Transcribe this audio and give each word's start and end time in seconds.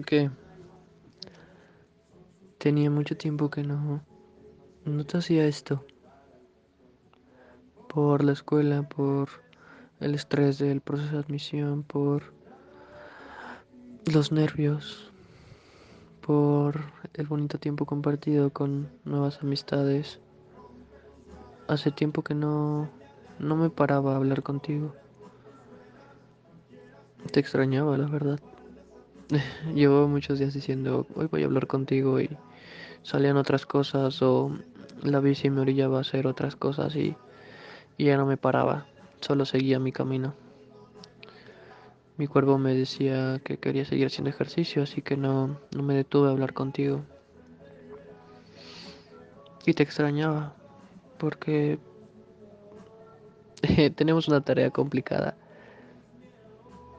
porque 0.00 0.30
tenía 2.56 2.90
mucho 2.90 3.18
tiempo 3.18 3.50
que 3.50 3.62
no, 3.62 4.00
no 4.86 5.04
te 5.04 5.18
hacía 5.18 5.44
esto. 5.44 5.84
Por 7.86 8.24
la 8.24 8.32
escuela, 8.32 8.82
por 8.88 9.28
el 10.00 10.14
estrés 10.14 10.56
del 10.56 10.80
proceso 10.80 11.12
de 11.12 11.18
admisión, 11.18 11.82
por 11.82 12.32
los 14.10 14.32
nervios, 14.32 15.12
por 16.22 16.80
el 17.12 17.26
bonito 17.26 17.58
tiempo 17.58 17.84
compartido 17.84 18.54
con 18.54 18.88
nuevas 19.04 19.42
amistades. 19.42 20.18
Hace 21.68 21.90
tiempo 21.90 22.22
que 22.22 22.34
no, 22.34 22.88
no 23.38 23.54
me 23.54 23.68
paraba 23.68 24.14
a 24.14 24.16
hablar 24.16 24.42
contigo. 24.42 24.94
Te 27.32 27.38
extrañaba, 27.38 27.98
la 27.98 28.06
verdad. 28.06 28.40
Llevo 29.74 30.08
muchos 30.08 30.38
días 30.38 30.54
diciendo, 30.54 31.06
hoy 31.14 31.26
voy 31.26 31.42
a 31.42 31.46
hablar 31.46 31.66
contigo 31.66 32.20
y 32.20 32.30
salían 33.02 33.36
otras 33.36 33.66
cosas 33.66 34.20
o 34.22 34.50
la 35.02 35.20
bici 35.20 35.50
me 35.50 35.60
orillaba 35.60 35.98
a 35.98 36.00
hacer 36.00 36.26
otras 36.26 36.56
cosas 36.56 36.96
y, 36.96 37.16
y 37.96 38.04
ya 38.06 38.16
no 38.16 38.26
me 38.26 38.36
paraba, 38.36 38.86
solo 39.20 39.44
seguía 39.44 39.78
mi 39.78 39.92
camino. 39.92 40.34
Mi 42.16 42.26
cuerpo 42.26 42.58
me 42.58 42.74
decía 42.74 43.40
que 43.42 43.56
quería 43.56 43.84
seguir 43.84 44.08
haciendo 44.08 44.30
ejercicio, 44.30 44.82
así 44.82 45.00
que 45.00 45.16
no, 45.16 45.58
no 45.74 45.82
me 45.82 45.94
detuve 45.94 46.28
a 46.28 46.32
hablar 46.32 46.52
contigo. 46.52 47.02
Y 49.64 49.72
te 49.72 49.82
extrañaba, 49.82 50.54
porque 51.18 51.78
tenemos 53.96 54.28
una 54.28 54.42
tarea 54.42 54.70
complicada. 54.70 55.34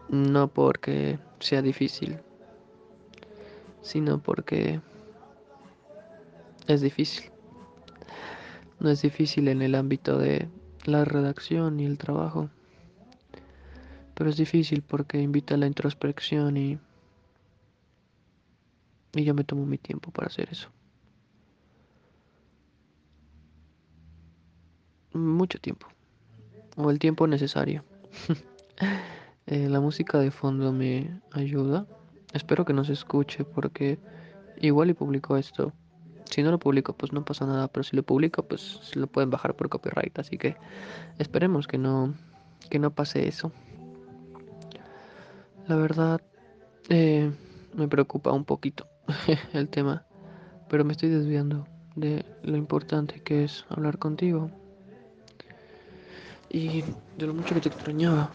No 0.10 0.48
porque 0.48 1.20
sea 1.40 1.62
difícil, 1.62 2.20
sino 3.82 4.20
porque 4.20 4.80
es 6.68 6.82
difícil. 6.82 7.32
No 8.80 8.90
es 8.90 9.02
difícil 9.02 9.48
en 9.48 9.62
el 9.62 9.76
ámbito 9.76 10.18
de 10.18 10.48
la 10.86 11.06
redacción 11.06 11.80
y 11.80 11.86
el 11.86 11.98
trabajo, 11.98 12.50
pero 14.16 14.30
es 14.30 14.38
difícil 14.38 14.82
porque 14.82 15.22
invita 15.22 15.56
a 15.56 15.58
la 15.58 15.68
introspección 15.68 16.58
y, 16.58 16.80
y 19.14 19.24
yo 19.24 19.34
me 19.34 19.44
tomo 19.44 19.66
mi 19.66 19.78
tiempo 19.78 20.12
para 20.12 20.28
hacer 20.28 20.50
eso. 20.52 20.70
Mucho 25.14 25.60
tiempo, 25.60 25.88
o 26.78 26.90
el 26.90 27.00
tiempo 27.00 27.28
necesario. 27.28 27.84
Eh, 29.48 29.68
la 29.68 29.82
música 29.82 30.20
de 30.20 30.32
fondo 30.32 30.72
me 30.72 31.20
ayuda. 31.32 31.86
Espero 32.34 32.66
que 32.66 32.74
no 32.74 32.84
se 32.84 32.94
escuche 32.94 33.44
porque 33.44 34.00
igual 34.60 34.90
y 34.90 34.94
publico 34.94 35.38
esto. 35.38 35.74
Si 36.26 36.42
no 36.44 36.52
lo 36.52 36.60
publico, 36.60 36.94
pues 36.94 37.12
no 37.12 37.26
pasa 37.26 37.46
nada, 37.46 37.68
pero 37.68 37.84
si 37.84 37.96
lo 37.96 38.04
publico, 38.04 38.44
pues 38.44 38.80
se 38.84 39.00
lo 39.00 39.08
pueden 39.08 39.30
bajar 39.30 39.56
por 39.56 39.68
copyright, 39.68 40.18
así 40.18 40.38
que 40.38 40.56
esperemos 41.18 41.68
que 41.68 41.78
no 41.78 42.14
que 42.70 42.80
no 42.80 42.92
pase 42.92 43.28
eso. 43.28 43.52
La 45.68 45.76
verdad 45.76 46.22
eh, 46.90 47.32
me 47.74 47.88
preocupa 47.88 48.32
un 48.32 48.46
poquito 48.46 48.88
el 49.54 49.68
tema, 49.68 50.06
pero 50.70 50.86
me 50.86 50.94
estoy 50.94 51.10
desviando 51.10 51.68
de 51.96 52.26
lo 52.44 52.56
importante 52.56 53.22
que 53.22 53.44
es 53.44 53.66
hablar 53.70 53.98
contigo 53.98 54.50
y 56.50 56.84
de 57.18 57.28
lo 57.28 57.34
mucho 57.34 57.56
que 57.56 57.62
te 57.62 57.70
extrañaba 57.70 58.32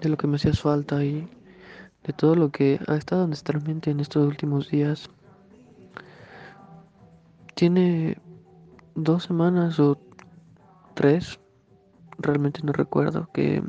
de 0.00 0.08
lo 0.08 0.16
que 0.16 0.26
me 0.26 0.36
hacías 0.36 0.60
falta 0.60 1.04
y 1.04 1.28
de 2.04 2.12
todo 2.12 2.34
lo 2.34 2.50
que 2.50 2.80
ha 2.88 2.96
estado 2.96 3.22
en 3.22 3.30
nuestra 3.30 3.58
mente 3.60 3.90
en 3.90 4.00
estos 4.00 4.26
últimos 4.26 4.68
días. 4.70 5.08
Tiene 7.54 8.18
dos 8.94 9.24
semanas 9.24 9.78
o 9.78 9.98
tres, 10.94 11.38
realmente 12.18 12.60
no 12.62 12.72
recuerdo, 12.72 13.28
que, 13.32 13.62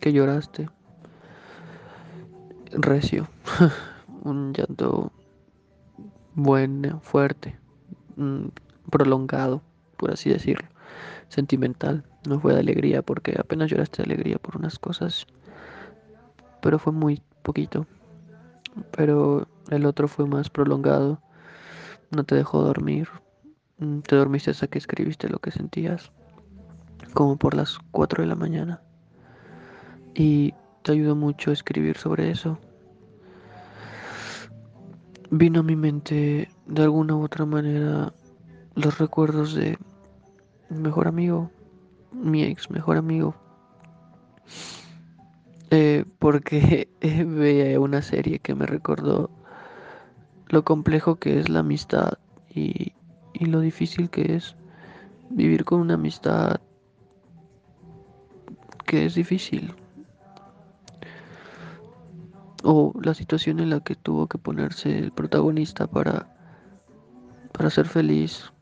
que 0.00 0.12
lloraste. 0.12 0.68
Recio, 2.72 3.28
un 4.24 4.52
llanto 4.54 5.12
bueno, 6.34 7.00
fuerte, 7.00 7.58
mm, 8.16 8.46
prolongado, 8.90 9.62
por 9.98 10.10
así 10.10 10.30
decirlo, 10.30 10.66
sentimental. 11.28 12.04
No 12.26 12.40
fue 12.40 12.54
de 12.54 12.60
alegría 12.60 13.02
porque 13.02 13.34
apenas 13.38 13.70
lloraste 13.70 13.98
de 14.02 14.06
alegría 14.06 14.38
por 14.38 14.56
unas 14.56 14.78
cosas, 14.78 15.26
pero 16.62 16.78
fue 16.78 16.92
muy 16.92 17.20
poquito. 17.42 17.86
Pero 18.96 19.46
el 19.68 19.84
otro 19.84 20.08
fue 20.08 20.26
más 20.26 20.48
prolongado, 20.48 21.20
no 22.10 22.24
te 22.24 22.34
dejó 22.34 22.62
dormir, 22.62 23.08
mm, 23.78 23.98
te 24.00 24.16
dormiste 24.16 24.50
hasta 24.52 24.68
que 24.68 24.78
escribiste 24.78 25.28
lo 25.28 25.38
que 25.40 25.50
sentías, 25.50 26.10
como 27.12 27.36
por 27.36 27.52
las 27.54 27.78
4 27.90 28.22
de 28.22 28.28
la 28.28 28.36
mañana. 28.36 28.80
Y 30.14 30.54
te 30.82 30.92
ayudó 30.92 31.16
mucho 31.16 31.50
a 31.50 31.52
escribir 31.52 31.98
sobre 31.98 32.30
eso. 32.30 32.58
Vino 35.30 35.60
a 35.60 35.62
mi 35.62 35.76
mente 35.76 36.48
de 36.66 36.82
alguna 36.82 37.16
u 37.16 37.24
otra 37.24 37.44
manera 37.44 38.12
los 38.74 38.98
recuerdos 38.98 39.54
de 39.54 39.78
mi 40.68 40.78
mejor 40.78 41.08
amigo, 41.08 41.50
mi 42.12 42.42
ex 42.44 42.70
mejor 42.70 42.96
amigo. 42.96 43.34
Eh, 45.74 46.04
porque 46.18 46.86
veía 47.00 47.80
una 47.80 48.02
serie 48.02 48.40
que 48.40 48.54
me 48.54 48.66
recordó 48.66 49.30
lo 50.48 50.64
complejo 50.64 51.16
que 51.16 51.40
es 51.40 51.48
la 51.48 51.60
amistad 51.60 52.18
y, 52.54 52.92
y 53.32 53.46
lo 53.46 53.60
difícil 53.60 54.10
que 54.10 54.34
es 54.34 54.54
vivir 55.30 55.64
con 55.64 55.80
una 55.80 55.94
amistad 55.94 56.60
que 58.84 59.06
es 59.06 59.14
difícil. 59.14 59.74
O 62.64 62.92
la 63.02 63.14
situación 63.14 63.58
en 63.58 63.70
la 63.70 63.80
que 63.80 63.94
tuvo 63.94 64.26
que 64.26 64.36
ponerse 64.36 64.98
el 64.98 65.10
protagonista 65.10 65.86
para, 65.86 66.36
para 67.50 67.70
ser 67.70 67.86
feliz. 67.86 68.52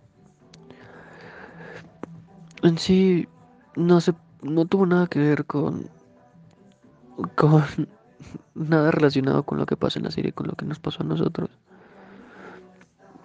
En 2.62 2.78
sí, 2.78 3.26
no 3.74 4.00
se, 4.00 4.14
no 4.42 4.64
tuvo 4.66 4.86
nada 4.86 5.08
que 5.08 5.18
ver 5.18 5.44
con, 5.44 5.90
con 7.34 7.64
nada 8.54 8.90
relacionado 8.90 9.42
con 9.42 9.58
lo 9.58 9.66
que 9.66 9.76
pasa 9.76 9.98
en 9.98 10.04
la 10.04 10.10
serie, 10.10 10.32
con 10.32 10.46
lo 10.46 10.54
que 10.54 10.64
nos 10.64 10.78
pasó 10.78 11.02
a 11.02 11.06
nosotros. 11.06 11.50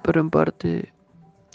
Pero 0.02 0.22
en 0.22 0.30
parte 0.30 0.94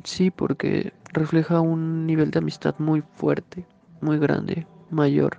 sí, 0.04 0.30
porque 0.30 0.92
refleja 1.12 1.60
un 1.60 2.06
nivel 2.06 2.30
de 2.30 2.38
amistad 2.38 2.74
muy 2.78 3.02
fuerte, 3.14 3.66
muy 4.00 4.18
grande, 4.18 4.66
mayor, 4.90 5.38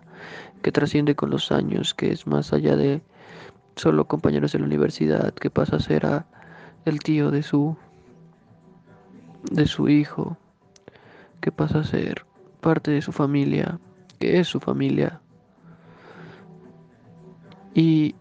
que 0.61 0.71
trasciende 0.71 1.15
con 1.15 1.29
los 1.29 1.51
años, 1.51 1.93
que 1.93 2.11
es 2.11 2.27
más 2.27 2.53
allá 2.53 2.75
de 2.75 3.01
solo 3.75 4.05
compañeros 4.05 4.51
de 4.51 4.59
la 4.59 4.65
universidad, 4.65 5.33
que 5.33 5.49
pasa 5.49 5.77
a 5.77 5.79
ser 5.79 6.05
a 6.05 6.25
el 6.85 6.99
tío 6.99 7.31
de 7.31 7.43
su 7.43 7.75
de 9.51 9.65
su 9.65 9.89
hijo, 9.89 10.37
que 11.41 11.51
pasa 11.51 11.79
a 11.79 11.83
ser 11.83 12.25
parte 12.61 12.91
de 12.91 13.01
su 13.01 13.11
familia, 13.11 13.79
que 14.19 14.39
es 14.39 14.47
su 14.47 14.59
familia. 14.59 15.19
Y 17.73 18.15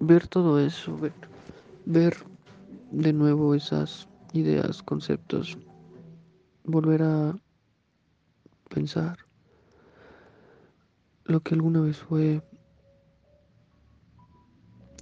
ver 0.00 0.28
todo 0.28 0.60
eso, 0.60 0.96
ver, 0.98 1.12
ver 1.86 2.16
de 2.90 3.12
nuevo 3.12 3.54
esas 3.54 4.08
ideas, 4.32 4.82
conceptos, 4.82 5.56
volver 6.64 7.02
a 7.02 7.38
pensar 8.68 9.18
lo 11.24 11.40
que 11.40 11.54
alguna 11.54 11.80
vez 11.80 11.96
fue, 11.96 12.42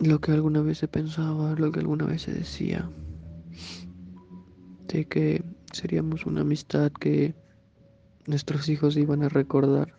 lo 0.00 0.20
que 0.20 0.32
alguna 0.32 0.62
vez 0.62 0.78
se 0.78 0.88
pensaba, 0.88 1.54
lo 1.56 1.72
que 1.72 1.80
alguna 1.80 2.04
vez 2.04 2.22
se 2.22 2.32
decía, 2.32 2.88
de 4.88 5.04
que 5.06 5.44
seríamos 5.72 6.26
una 6.26 6.42
amistad 6.42 6.92
que 6.92 7.34
nuestros 8.26 8.68
hijos 8.68 8.96
iban 8.96 9.24
a 9.24 9.28
recordar 9.28 9.94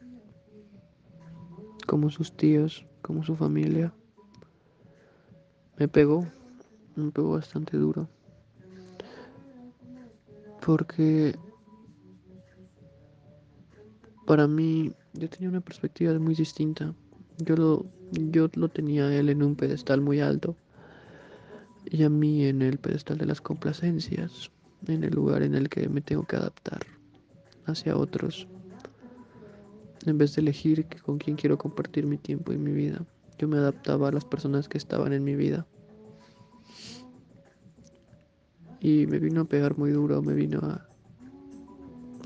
como 1.85 2.09
sus 2.09 2.31
tíos, 2.31 2.85
como 3.03 3.23
su 3.23 3.35
familia. 3.35 3.93
Me 5.77 5.87
pegó, 5.87 6.25
me 6.95 7.11
pegó 7.11 7.33
bastante 7.33 7.77
duro. 7.77 8.07
Porque 10.65 11.35
para 14.25 14.47
mí 14.47 14.93
yo 15.13 15.29
tenía 15.29 15.49
una 15.49 15.61
perspectiva 15.61 16.17
muy 16.17 16.33
distinta. 16.33 16.93
Yo 17.37 17.55
lo, 17.55 17.85
yo 18.11 18.49
lo 18.55 18.69
tenía 18.69 19.13
él 19.13 19.29
en 19.29 19.43
un 19.43 19.55
pedestal 19.55 20.01
muy 20.01 20.21
alto 20.21 20.55
y 21.85 22.03
a 22.03 22.09
mí 22.09 22.45
en 22.45 22.61
el 22.61 22.77
pedestal 22.77 23.17
de 23.17 23.25
las 23.25 23.41
complacencias, 23.41 24.49
en 24.87 25.03
el 25.03 25.13
lugar 25.13 25.43
en 25.43 25.55
el 25.55 25.69
que 25.69 25.89
me 25.89 26.01
tengo 26.01 26.23
que 26.23 26.37
adaptar 26.37 26.79
hacia 27.65 27.97
otros. 27.97 28.47
En 30.05 30.17
vez 30.17 30.35
de 30.35 30.41
elegir 30.41 30.85
con 31.03 31.17
quién 31.17 31.35
quiero 31.35 31.57
compartir 31.57 32.05
mi 32.05 32.17
tiempo 32.17 32.51
y 32.51 32.57
mi 32.57 32.71
vida, 32.71 33.05
yo 33.37 33.47
me 33.47 33.57
adaptaba 33.57 34.09
a 34.09 34.11
las 34.11 34.25
personas 34.25 34.67
que 34.67 34.77
estaban 34.77 35.13
en 35.13 35.23
mi 35.23 35.35
vida. 35.35 35.65
Y 38.81 39.07
me 39.07 39.19
vino 39.19 39.41
a 39.41 39.45
pegar 39.45 39.77
muy 39.77 39.91
duro, 39.91 40.21
me 40.21 40.33
vino 40.33 40.59
a, 40.59 40.87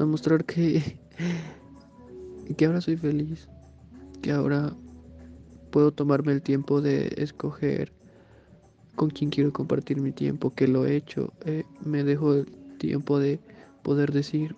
mostrar 0.05 0.43
que, 0.45 0.99
que 2.57 2.65
ahora 2.65 2.81
soy 2.81 2.97
feliz, 2.97 3.47
que 4.21 4.31
ahora 4.31 4.73
puedo 5.71 5.91
tomarme 5.91 6.31
el 6.31 6.41
tiempo 6.41 6.81
de 6.81 7.13
escoger 7.17 7.91
con 8.95 9.11
quién 9.11 9.29
quiero 9.29 9.53
compartir 9.53 10.01
mi 10.01 10.11
tiempo, 10.11 10.55
que 10.55 10.67
lo 10.67 10.87
he 10.87 10.95
hecho. 10.95 11.31
Eh, 11.45 11.63
me 11.85 12.03
dejo 12.03 12.33
el 12.33 12.47
tiempo 12.79 13.19
de 13.19 13.39
poder 13.83 14.11
decir 14.11 14.55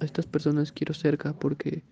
a 0.00 0.04
estas 0.04 0.26
personas 0.26 0.72
quiero 0.72 0.92
cerca 0.92 1.32
porque 1.32 1.84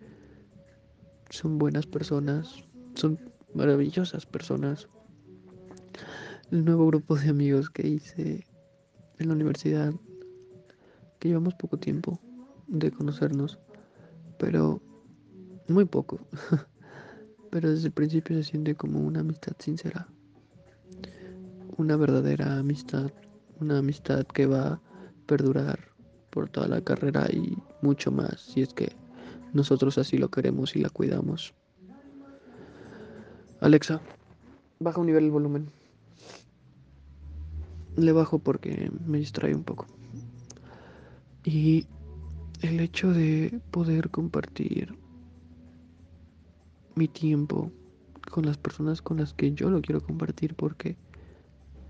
son 1.34 1.58
buenas 1.58 1.86
personas, 1.86 2.64
son 2.94 3.18
maravillosas 3.54 4.26
personas. 4.26 4.88
El 6.50 6.64
nuevo 6.64 6.86
grupo 6.86 7.16
de 7.16 7.28
amigos 7.30 7.70
que 7.70 7.86
hice 7.86 8.46
en 9.18 9.28
la 9.28 9.34
universidad, 9.34 9.92
que 11.18 11.28
llevamos 11.28 11.54
poco 11.54 11.78
tiempo 11.78 12.20
de 12.66 12.90
conocernos, 12.90 13.58
pero 14.38 14.80
muy 15.68 15.84
poco. 15.84 16.20
pero 17.50 17.70
desde 17.70 17.88
el 17.88 17.92
principio 17.92 18.36
se 18.36 18.50
siente 18.50 18.74
como 18.74 19.00
una 19.00 19.20
amistad 19.20 19.52
sincera 19.58 20.08
una 21.76 21.96
verdadera 21.96 22.58
amistad, 22.58 23.10
una 23.60 23.78
amistad 23.78 24.24
que 24.26 24.46
va 24.46 24.66
a 24.66 24.80
perdurar 25.26 25.78
por 26.30 26.48
toda 26.48 26.68
la 26.68 26.80
carrera 26.80 27.26
y 27.32 27.56
mucho 27.82 28.10
más 28.10 28.40
si 28.40 28.62
es 28.62 28.72
que 28.74 28.94
nosotros 29.54 29.96
así 29.98 30.18
lo 30.18 30.28
queremos 30.30 30.76
y 30.76 30.80
la 30.80 30.90
cuidamos. 30.90 31.54
Alexa, 33.60 34.00
baja 34.80 35.00
un 35.00 35.06
nivel 35.06 35.24
el 35.24 35.30
volumen. 35.30 35.70
Le 37.96 38.12
bajo 38.12 38.38
porque 38.40 38.90
me 39.06 39.18
distrae 39.18 39.54
un 39.54 39.62
poco. 39.62 39.86
Y 41.44 41.86
el 42.62 42.80
hecho 42.80 43.12
de 43.12 43.60
poder 43.70 44.10
compartir 44.10 44.94
mi 46.96 47.08
tiempo 47.08 47.70
con 48.30 48.46
las 48.46 48.58
personas 48.58 49.02
con 49.02 49.18
las 49.18 49.34
que 49.34 49.52
yo 49.52 49.70
lo 49.70 49.80
quiero 49.82 50.00
compartir 50.02 50.54
porque 50.54 50.96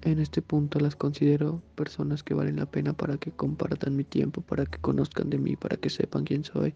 en 0.02 0.18
este 0.18 0.42
punto 0.42 0.78
las 0.80 0.96
considero 0.96 1.62
personas 1.74 2.22
que 2.22 2.34
valen 2.34 2.56
la 2.56 2.66
pena 2.66 2.92
para 2.92 3.16
que 3.16 3.30
compartan 3.30 3.96
mi 3.96 4.04
tiempo, 4.04 4.42
para 4.42 4.66
que 4.66 4.78
conozcan 4.78 5.30
de 5.30 5.38
mí, 5.38 5.56
para 5.56 5.76
que 5.78 5.88
sepan 5.88 6.24
quién 6.24 6.44
soy, 6.44 6.74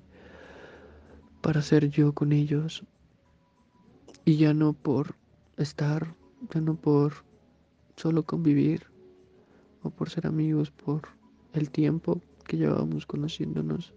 para 1.40 1.62
ser 1.62 1.88
yo 1.90 2.12
con 2.12 2.32
ellos. 2.32 2.84
Y 4.24 4.36
ya 4.36 4.52
no 4.52 4.72
por 4.72 5.14
estar, 5.56 6.14
ya 6.52 6.60
no 6.60 6.76
por 6.76 7.24
solo 7.96 8.24
convivir 8.24 8.86
o 9.82 9.90
por 9.90 10.10
ser 10.10 10.26
amigos, 10.26 10.70
por 10.70 11.02
el 11.52 11.70
tiempo 11.70 12.20
que 12.44 12.56
llevábamos 12.56 13.06
conociéndonos. 13.06 13.94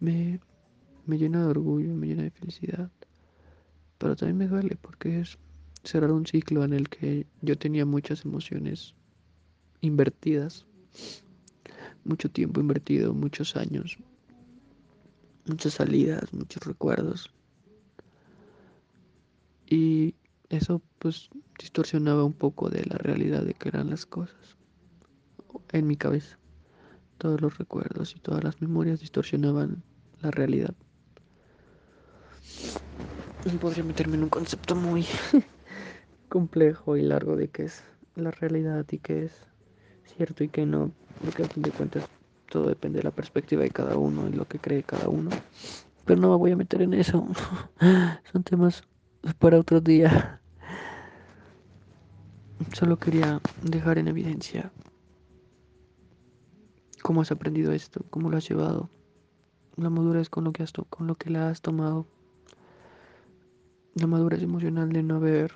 Me, 0.00 0.40
me 1.06 1.18
llena 1.18 1.42
de 1.42 1.50
orgullo, 1.50 1.94
me 1.94 2.08
llena 2.08 2.24
de 2.24 2.30
felicidad. 2.30 2.90
Pero 3.98 4.16
también 4.16 4.38
me 4.38 4.48
duele 4.48 4.76
porque 4.80 5.20
es 5.20 5.38
cerrar 5.82 6.12
un 6.12 6.26
ciclo 6.26 6.64
en 6.64 6.72
el 6.72 6.88
que 6.88 7.26
yo 7.40 7.56
tenía 7.56 7.86
muchas 7.86 8.24
emociones 8.24 8.94
invertidas, 9.80 10.66
mucho 12.04 12.30
tiempo 12.30 12.60
invertido, 12.60 13.14
muchos 13.14 13.56
años, 13.56 13.98
muchas 15.48 15.74
salidas, 15.74 16.32
muchos 16.32 16.62
recuerdos. 16.64 17.30
Y 19.66 20.14
eso 20.48 20.82
pues 20.98 21.28
distorsionaba 21.58 22.24
un 22.24 22.32
poco 22.32 22.70
de 22.70 22.84
la 22.84 22.96
realidad 22.96 23.42
de 23.42 23.54
que 23.54 23.68
eran 23.68 23.90
las 23.90 24.06
cosas 24.06 24.56
en 25.72 25.86
mi 25.86 25.96
cabeza. 25.96 26.38
Todos 27.18 27.40
los 27.40 27.58
recuerdos 27.58 28.14
y 28.16 28.20
todas 28.20 28.44
las 28.44 28.60
memorias 28.60 29.00
distorsionaban 29.00 29.82
la 30.20 30.30
realidad. 30.30 30.74
Podría 33.60 33.84
meterme 33.84 34.16
en 34.16 34.24
un 34.24 34.28
concepto 34.28 34.76
muy 34.76 35.06
complejo 36.28 36.96
y 36.96 37.02
largo 37.02 37.36
de 37.36 37.48
qué 37.48 37.64
es 37.64 37.82
la 38.14 38.30
realidad 38.30 38.86
y 38.90 38.98
qué 38.98 39.24
es 39.24 39.32
cierto 40.04 40.44
y 40.44 40.48
qué 40.48 40.66
no, 40.66 40.92
porque 41.20 41.42
a 41.42 41.46
fin 41.46 41.62
de 41.62 41.72
cuentas 41.72 42.04
todo 42.48 42.68
depende 42.68 42.98
de 42.98 43.04
la 43.04 43.10
perspectiva 43.10 43.62
de 43.62 43.70
cada 43.70 43.96
uno 43.96 44.28
y 44.28 44.32
lo 44.32 44.46
que 44.46 44.58
cree 44.58 44.82
cada 44.82 45.08
uno. 45.08 45.30
Pero 46.04 46.20
no 46.20 46.30
me 46.30 46.36
voy 46.36 46.52
a 46.52 46.56
meter 46.56 46.82
en 46.82 46.94
eso. 46.94 47.26
Son 48.32 48.42
temas 48.42 48.82
para 49.38 49.58
otro 49.58 49.80
día. 49.80 50.40
Solo 52.72 52.98
quería 52.98 53.40
dejar 53.62 53.98
en 53.98 54.08
evidencia 54.08 54.72
cómo 57.02 57.22
has 57.22 57.30
aprendido 57.30 57.72
esto, 57.72 58.04
cómo 58.10 58.30
lo 58.30 58.36
has 58.36 58.48
llevado, 58.48 58.90
la 59.76 59.90
madurez 59.90 60.28
con 60.28 60.44
lo 60.44 60.52
que 60.52 60.62
has 60.62 60.72
con 60.90 61.06
lo 61.06 61.14
que 61.14 61.30
la 61.30 61.48
has 61.48 61.62
tomado, 61.62 62.06
la 63.94 64.06
madurez 64.06 64.42
emocional 64.42 64.92
de 64.92 65.02
no 65.02 65.16
haber 65.16 65.52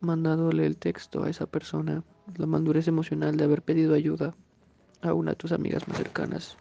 mandándole 0.00 0.66
el 0.66 0.78
texto 0.78 1.22
a 1.22 1.30
esa 1.30 1.46
persona, 1.46 2.02
la 2.36 2.46
madurez 2.46 2.88
emocional 2.88 3.36
de 3.36 3.44
haber 3.44 3.62
pedido 3.62 3.94
ayuda 3.94 4.34
a 5.02 5.14
una 5.14 5.32
de 5.32 5.36
tus 5.36 5.52
amigas 5.52 5.86
más 5.88 5.98
cercanas, 5.98 6.56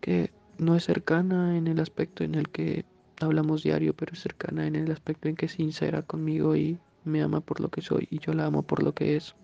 que 0.00 0.30
no 0.58 0.74
es 0.76 0.84
cercana 0.84 1.56
en 1.56 1.66
el 1.66 1.80
aspecto 1.80 2.24
en 2.24 2.34
el 2.34 2.48
que 2.48 2.84
hablamos 3.20 3.62
diario, 3.62 3.94
pero 3.94 4.12
es 4.12 4.20
cercana 4.20 4.66
en 4.66 4.76
el 4.76 4.90
aspecto 4.90 5.28
en 5.28 5.36
que 5.36 5.46
es 5.46 5.52
sincera 5.52 6.02
conmigo 6.02 6.56
y 6.56 6.78
me 7.04 7.22
ama 7.22 7.40
por 7.40 7.60
lo 7.60 7.68
que 7.68 7.82
soy 7.82 8.08
y 8.10 8.18
yo 8.18 8.32
la 8.32 8.46
amo 8.46 8.62
por 8.62 8.82
lo 8.82 8.94
que 8.94 9.16
es. 9.16 9.34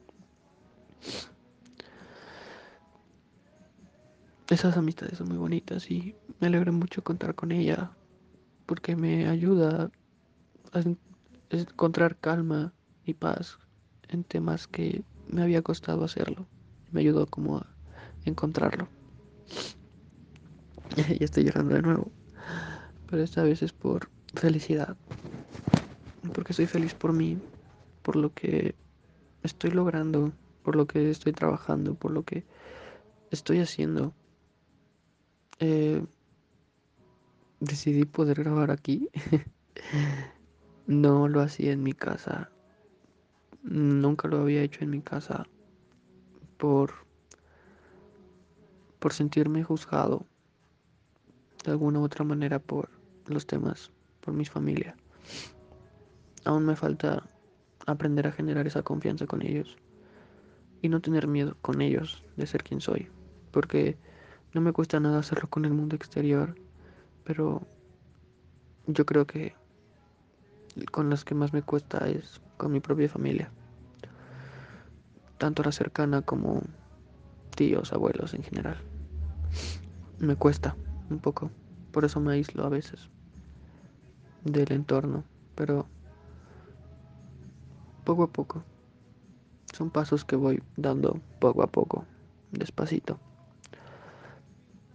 Esas 4.51 4.77
amistades 4.77 5.19
son 5.19 5.29
muy 5.29 5.37
bonitas 5.37 5.91
y 5.91 6.15
me 6.41 6.47
alegra 6.47 6.73
mucho 6.73 7.03
contar 7.03 7.35
con 7.35 7.53
ella 7.53 7.91
porque 8.65 8.97
me 8.97 9.29
ayuda 9.29 9.91
a 10.73 10.83
encontrar 11.51 12.17
calma 12.17 12.73
y 13.05 13.15
paz 13.15 13.59
en 14.09 14.25
temas 14.25 14.67
que 14.67 15.03
me 15.29 15.43
había 15.43 15.63
costado 15.63 16.05
hacerlo. 16.05 16.47
Me 16.91 17.01
ayudó 17.01 17.27
como 17.27 17.59
a 17.59 17.78
encontrarlo. 18.29 18.89
ya 20.97 21.25
estoy 21.25 21.45
llorando 21.45 21.75
de 21.75 21.83
nuevo. 21.83 22.11
Pero 23.11 23.23
esta 23.23 23.43
vez 23.43 23.63
es 23.63 23.73
por 23.73 24.09
felicidad. 24.35 24.97
Porque 26.33 26.53
soy 26.53 26.67
feliz 26.67 26.95
por 26.95 27.13
mí, 27.13 27.39
por 28.03 28.17
lo 28.17 28.33
que 28.33 28.75
estoy 29.43 29.71
logrando, 29.71 30.33
por 30.63 30.77
lo 30.77 30.87
que 30.87 31.11
estoy 31.11 31.33
trabajando, 31.33 31.95
por 31.95 32.11
lo 32.11 32.23
que 32.23 32.45
estoy 33.31 33.61
haciendo. 33.61 34.13
Eh, 35.59 36.05
decidí 37.61 38.05
poder 38.05 38.43
grabar 38.43 38.71
aquí. 38.71 39.09
no 40.87 41.29
lo 41.29 41.41
hacía 41.41 41.73
en 41.73 41.83
mi 41.83 41.93
casa 41.93 42.51
Nunca 43.63 44.29
lo 44.29 44.39
había 44.39 44.63
hecho 44.63 44.83
en 44.83 44.91
mi 44.91 45.03
casa 45.03 45.47
por, 46.57 46.95
por 48.99 49.13
sentirme 49.13 49.65
juzgado 49.65 50.27
de 51.65 51.73
alguna 51.73 52.01
u 52.01 52.05
otra 52.05 52.25
manera 52.25 52.59
por 52.59 52.91
los 53.27 53.47
temas, 53.47 53.91
por 54.21 54.35
mi 54.35 54.45
familia. 54.45 54.97
Aún 56.45 56.65
me 56.65 56.77
falta 56.77 57.23
aprender 57.87 58.27
a 58.27 58.33
generar 58.33 58.67
esa 58.67 58.83
confianza 58.83 59.27
con 59.27 59.43
ellos 59.43 59.77
y 60.83 60.89
no 60.89 61.01
tener 61.01 61.27
miedo 61.27 61.57
con 61.61 61.81
ellos 61.81 62.25
de 62.37 62.47
ser 62.47 62.63
quien 62.63 62.81
soy, 62.81 63.09
porque 63.51 63.99
no 64.53 64.61
me 64.61 64.73
cuesta 64.73 65.01
nada 65.01 65.19
hacerlo 65.19 65.49
con 65.51 65.65
el 65.65 65.73
mundo 65.73 65.97
exterior, 65.97 66.55
pero 67.25 67.63
yo 68.87 69.05
creo 69.05 69.27
que 69.27 69.55
con 70.91 71.11
las 71.11 71.25
que 71.25 71.35
más 71.35 71.53
me 71.53 71.63
cuesta 71.63 72.09
es 72.09 72.41
con 72.57 72.73
mi 72.73 72.81
propia 72.81 73.09
familia. 73.09 73.51
Tanto 75.39 75.63
la 75.63 75.73
cercana 75.73 76.23
como 76.23 76.63
tíos, 77.59 77.93
abuelos 77.93 78.35
en 78.35 78.45
general. 78.45 78.77
Me 80.21 80.37
cuesta 80.37 80.77
un 81.11 81.19
poco. 81.19 81.51
Por 81.91 82.05
eso 82.05 82.21
me 82.21 82.33
aíslo 82.33 82.65
a 82.65 82.69
veces 82.69 83.11
del 84.45 84.71
entorno. 84.71 85.25
Pero 85.57 85.87
poco 88.05 88.23
a 88.23 88.29
poco. 88.29 88.63
Son 89.77 89.91
pasos 89.91 90.25
que 90.25 90.37
voy 90.37 90.63
dando 90.77 91.21
poco 91.41 91.65
a 91.65 91.67
poco. 91.67 92.05
Despacito. 92.53 93.19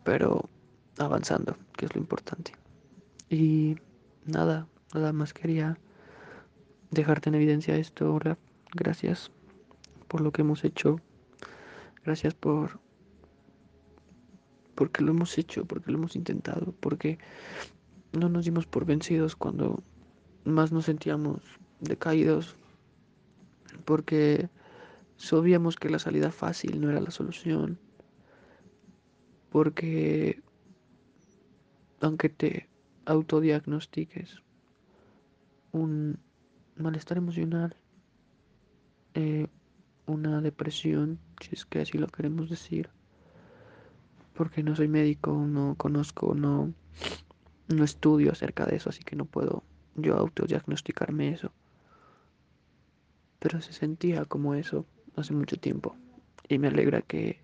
Pero 0.05 0.49
avanzando, 0.97 1.57
que 1.75 1.87
es 1.87 1.93
lo 1.93 1.99
importante. 1.99 2.53
Y 3.29 3.75
nada, 4.25 4.67
nada 4.93 5.11
más 5.11 5.33
quería 5.33 5.77
dejarte 6.91 7.27
en 7.27 7.35
evidencia 7.35 7.75
esto, 7.75 8.17
gracias 8.73 9.31
por 10.07 10.21
lo 10.21 10.31
que 10.31 10.43
hemos 10.43 10.63
hecho, 10.63 11.01
gracias 12.03 12.33
por 12.33 12.79
porque 14.75 15.03
lo 15.03 15.11
hemos 15.11 15.37
hecho, 15.37 15.65
porque 15.65 15.91
lo 15.91 15.99
hemos 15.99 16.15
intentado, 16.15 16.73
porque 16.79 17.19
no 18.11 18.27
nos 18.29 18.45
dimos 18.45 18.65
por 18.65 18.85
vencidos 18.85 19.35
cuando 19.35 19.83
más 20.45 20.71
nos 20.71 20.85
sentíamos 20.85 21.41
decaídos 21.79 22.55
porque 23.85 24.49
sabíamos 25.17 25.75
que 25.75 25.89
la 25.89 25.99
salida 25.99 26.31
fácil 26.31 26.79
no 26.81 26.89
era 26.89 27.01
la 27.01 27.11
solución, 27.11 27.79
porque 29.49 30.41
aunque 32.01 32.29
te 32.29 32.69
autodiagnostiques 33.05 34.41
un 35.71 36.19
malestar 36.75 37.17
emocional, 37.17 37.75
eh, 39.13 39.47
una 40.05 40.41
depresión, 40.41 41.19
si 41.41 41.55
es 41.55 41.65
que 41.65 41.81
así 41.81 41.97
lo 41.97 42.07
queremos 42.07 42.49
decir, 42.49 42.89
porque 44.33 44.63
no 44.63 44.75
soy 44.75 44.87
médico, 44.87 45.33
no 45.33 45.75
conozco, 45.75 46.33
no, 46.33 46.73
no 47.67 47.83
estudio 47.83 48.31
acerca 48.31 48.65
de 48.65 48.75
eso, 48.75 48.89
así 48.89 49.03
que 49.03 49.15
no 49.15 49.25
puedo 49.25 49.63
yo 49.95 50.17
autodiagnosticarme 50.17 51.29
eso. 51.29 51.51
Pero 53.39 53.61
se 53.61 53.73
sentía 53.73 54.25
como 54.25 54.55
eso 54.55 54.85
hace 55.15 55.33
mucho 55.33 55.57
tiempo. 55.57 55.95
Y 56.49 56.57
me 56.57 56.67
alegra 56.67 57.01
que 57.01 57.41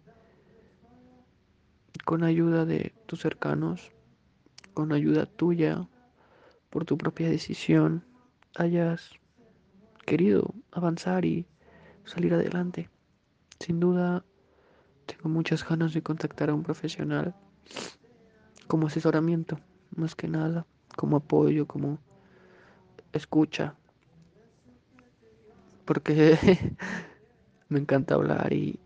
con 2.05 2.23
ayuda 2.23 2.65
de 2.65 2.93
tus 3.05 3.21
cercanos, 3.21 3.91
con 4.73 4.91
ayuda 4.91 5.25
tuya, 5.25 5.87
por 6.69 6.85
tu 6.85 6.97
propia 6.97 7.29
decisión, 7.29 8.03
hayas 8.55 9.11
querido 10.05 10.53
avanzar 10.71 11.25
y 11.25 11.45
salir 12.05 12.33
adelante. 12.33 12.89
Sin 13.59 13.79
duda, 13.79 14.25
tengo 15.05 15.29
muchas 15.29 15.67
ganas 15.67 15.93
de 15.93 16.01
contactar 16.01 16.49
a 16.49 16.53
un 16.53 16.63
profesional 16.63 17.33
como 18.67 18.87
asesoramiento, 18.87 19.59
más 19.95 20.15
que 20.15 20.27
nada, 20.27 20.65
como 20.95 21.17
apoyo, 21.17 21.65
como 21.65 21.97
escucha, 23.13 23.75
porque 25.85 26.37
me 27.69 27.79
encanta 27.79 28.15
hablar 28.15 28.53
y 28.53 28.79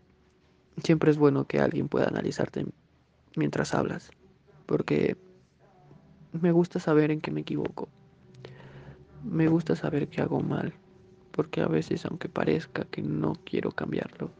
siempre 0.82 1.10
es 1.10 1.18
bueno 1.18 1.46
que 1.46 1.60
alguien 1.60 1.88
pueda 1.88 2.08
analizarte 2.08 2.66
mientras 3.36 3.74
hablas, 3.74 4.10
porque 4.66 5.16
me 6.32 6.52
gusta 6.52 6.80
saber 6.80 7.10
en 7.10 7.20
qué 7.20 7.30
me 7.30 7.42
equivoco, 7.42 7.88
me 9.22 9.48
gusta 9.48 9.76
saber 9.76 10.08
que 10.08 10.22
hago 10.22 10.40
mal, 10.40 10.72
porque 11.34 11.60
a 11.60 11.66
veces 11.66 12.06
aunque 12.06 12.28
parezca 12.28 12.84
que 12.84 13.02
no 13.02 13.34
quiero 13.44 13.72
cambiarlo, 13.72 14.30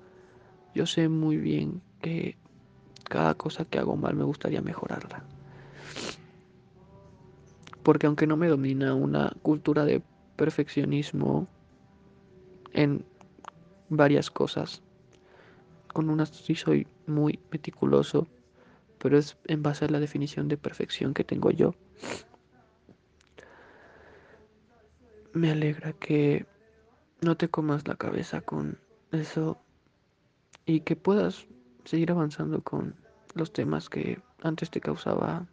yo 0.75 0.87
sé 0.87 1.09
muy 1.09 1.37
bien 1.37 1.83
que 2.01 2.37
cada 3.05 3.35
cosa 3.35 3.65
que 3.65 3.79
hago 3.79 3.97
mal 3.97 4.15
me 4.15 4.25
gustaría 4.25 4.63
mejorarla. 4.63 5.25
Porque 7.83 8.07
aunque 8.07 8.27
no 8.27 8.37
me 8.37 8.49
domina 8.49 8.95
una 8.95 9.33
cultura 9.43 9.85
de 9.85 10.03
perfeccionismo 10.37 11.49
en 12.73 13.05
varias 13.89 14.31
cosas, 14.31 14.81
con 15.93 16.09
unas 16.09 16.31
sí 16.31 16.55
soy 16.55 16.87
muy 17.07 17.39
meticuloso, 17.51 18.27
pero 18.99 19.19
es 19.19 19.37
en 19.47 19.63
base 19.63 19.85
a 19.85 19.89
la 19.89 20.01
definición 20.01 20.49
de 20.49 20.57
perfección 20.57 21.13
que 21.13 21.25
tengo 21.25 21.51
yo. 21.51 21.75
Me 25.33 25.51
alegra 25.51 25.93
que 25.93 26.47
no 27.25 27.37
te 27.37 27.49
comas 27.49 27.89
la 27.89 27.97
cabeza 27.97 28.41
con 28.41 28.79
eso 29.11 29.59
y 30.67 30.81
que 30.81 30.97
puedas 30.97 31.47
seguir 31.85 32.11
avanzando 32.11 32.63
con 32.63 32.95
los 33.35 33.53
temas 33.53 33.89
que 33.89 34.21
antes 34.43 34.71
te 34.71 34.81
causaba 34.81 35.47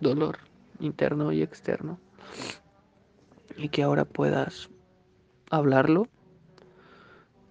dolor 0.00 0.38
interno 0.80 1.32
y 1.32 1.42
externo 1.42 1.98
y 3.56 3.68
que 3.70 3.82
ahora 3.82 4.04
puedas 4.04 4.68
hablarlo, 5.50 6.08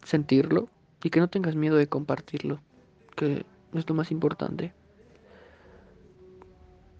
sentirlo 0.04 0.70
y 1.04 1.10
que 1.10 1.20
no 1.20 1.28
tengas 1.28 1.56
miedo 1.56 1.76
de 1.76 1.88
compartirlo, 1.88 2.60
que 3.16 3.46
es 3.74 3.90
lo 3.90 3.96
más 3.96 4.12
importante. 4.12 4.74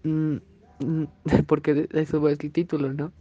Mm, 0.02 0.36
mm, 0.80 1.04
porque 1.46 1.88
eso 1.92 2.28
es 2.28 2.40
el 2.40 2.52
título, 2.52 2.92
¿no? 2.92 3.12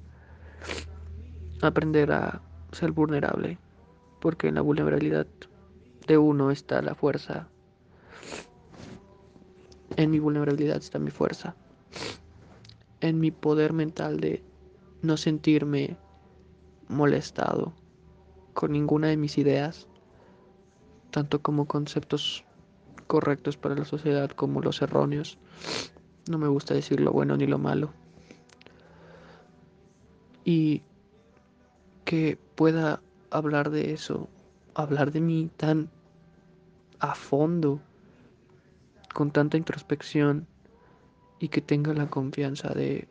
Aprender 1.62 2.12
a 2.12 2.42
ser 2.76 2.92
vulnerable, 2.92 3.58
porque 4.20 4.48
en 4.48 4.56
la 4.56 4.62
vulnerabilidad 4.62 5.28
de 6.08 6.18
uno 6.18 6.52
está 6.52 6.82
la 6.82 6.94
fuerza. 6.94 7.48
En 9.96 10.12
mi 10.12 10.20
vulnerabilidad 10.20 10.78
está 10.78 11.00
mi 11.00 11.12
fuerza. 11.12 11.56
En 13.02 13.20
mi 13.20 13.32
poder 13.32 13.74
mental 13.74 14.20
de 14.20 14.44
no 15.02 15.18
sentirme 15.18 15.98
molestado 16.88 17.74
con 18.54 18.72
ninguna 18.72 19.08
de 19.08 19.18
mis 19.18 19.38
ideas, 19.38 19.88
tanto 21.12 21.42
como 21.42 21.66
conceptos 21.66 22.44
correctos 23.08 23.58
para 23.58 23.76
la 23.76 23.86
sociedad 23.86 24.30
como 24.32 24.62
los 24.62 24.82
erróneos. 24.82 25.38
No 26.30 26.38
me 26.38 26.48
gusta 26.48 26.74
decir 26.74 27.00
lo 27.00 27.12
bueno 27.12 27.38
ni 27.38 27.46
lo 27.46 27.58
malo. 27.58 27.92
Y 30.44 30.82
que 32.06 32.38
pueda 32.56 33.02
hablar 33.32 33.72
de 33.72 33.94
eso, 33.94 34.30
hablar 34.74 35.12
de 35.12 35.22
mí 35.22 35.50
tan 35.58 35.90
a 37.00 37.16
fondo, 37.16 37.82
con 39.14 39.32
tanta 39.32 39.58
introspección 39.58 40.48
y 41.40 41.50
que 41.50 41.62
tenga 41.62 41.94
la 41.94 42.10
confianza 42.10 42.70
de 42.70 43.08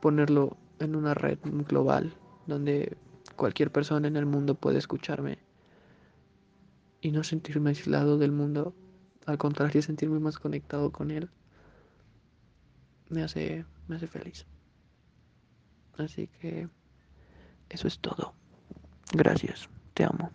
ponerlo 0.00 0.56
en 0.78 0.94
una 0.94 1.14
red 1.14 1.38
global 1.42 2.14
donde 2.46 2.96
cualquier 3.36 3.70
persona 3.70 4.08
en 4.08 4.16
el 4.16 4.26
mundo 4.26 4.54
puede 4.54 4.78
escucharme 4.78 5.38
y 7.00 7.12
no 7.12 7.22
sentirme 7.22 7.70
aislado 7.70 8.18
del 8.18 8.32
mundo, 8.32 8.74
al 9.26 9.38
contrario, 9.38 9.82
sentirme 9.82 10.18
más 10.18 10.38
conectado 10.38 10.90
con 10.90 11.10
él, 11.10 11.30
me 13.08 13.22
hace, 13.22 13.64
me 13.86 13.96
hace 13.96 14.06
feliz. 14.06 14.46
Así 15.96 16.26
que 16.26 16.68
eso 17.68 17.88
es 17.88 17.98
todo. 17.98 18.34
Gracias, 19.12 19.68
te 19.94 20.04
amo. 20.04 20.30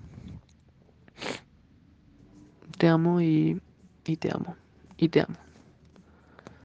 Te 2.77 2.87
amo 2.87 3.21
y, 3.21 3.61
y 4.05 4.17
te 4.17 4.31
amo. 4.31 4.55
Y 4.97 5.09
te 5.09 5.21
amo. 5.21 5.50